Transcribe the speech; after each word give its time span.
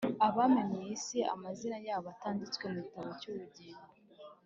Abari 0.27 0.61
mu 0.71 0.79
isi 0.95 1.17
amazina 1.33 1.77
yabo 1.87 2.05
atanditswe 2.13 2.63
mu 2.71 2.79
gitabo 2.85 3.09
cy’ubugingo, 3.19 3.85